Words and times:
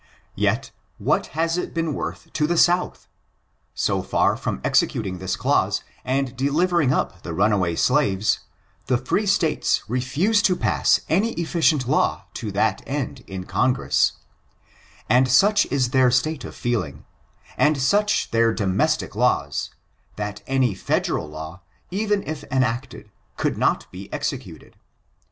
Yet 0.33 0.71
what 0.97 1.27
has 1.37 1.59
it 1.59 1.75
been 1.75 1.93
woith 1.93 2.33
to 2.33 2.47
the 2.47 2.57
South? 2.57 3.07
So 3.75 4.01
far 4.01 4.35
from 4.35 4.59
executing 4.63 5.19
this 5.19 5.35
clause, 5.35 5.83
and' 6.03 6.35
delivering 6.35 6.91
up' 6.91 7.21
the 7.21 7.35
runaway 7.35 7.75
slaves, 7.75 8.39
the 8.87 8.97
free 8.97 9.27
States 9.27 9.83
refuse 9.87 10.41
to 10.41 10.55
pass 10.55 11.01
any 11.07 11.33
efficient 11.33 11.87
law 11.87 12.25
to 12.33 12.51
that 12.51 12.81
end 12.87 13.23
in 13.27 13.43
Congress; 13.43 14.13
and 15.07 15.27
such 15.27 15.67
is 15.67 15.91
their 15.91 16.09
state 16.09 16.43
of 16.45 16.55
feeling, 16.55 17.05
and 17.55 17.79
such 17.79 18.31
their 18.31 18.55
domestic 18.55 19.15
laws, 19.15 19.69
that 20.15 20.41
any 20.47 20.73
federal 20.73 21.29
law, 21.29 21.61
even 21.91 22.23
if 22.25 22.43
enacted, 22.49 23.11
could 23.37 23.55
not 23.55 23.85
be 23.91 24.11
executed. 24.11 24.75